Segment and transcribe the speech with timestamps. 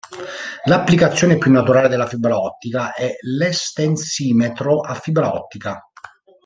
[0.63, 5.79] L'applicazione più naturale della fibra ottica è l'estensimetro a fibra ottica.